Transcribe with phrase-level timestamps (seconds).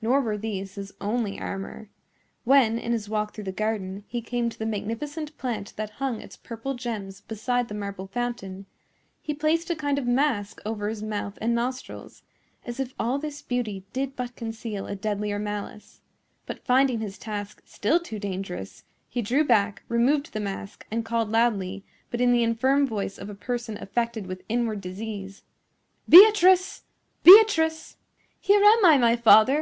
[0.00, 1.90] Nor were these his only armor.
[2.44, 6.18] When, in his walk through the garden, he came to the magnificent plant that hung
[6.22, 8.64] its purple gems beside the marble fountain,
[9.20, 12.22] he placed a kind of mask over his mouth and nostrils,
[12.64, 16.00] as if all this beauty did but conceal a deadlier malice;
[16.46, 21.28] but, finding his task still too dangerous, he drew back, removed the mask, and called
[21.30, 25.42] loudly, but in the infirm voice of a person affected with inward disease,
[26.08, 26.84] "Beatrice!
[27.24, 27.98] Beatrice!"
[28.40, 29.54] "Here am I, my father.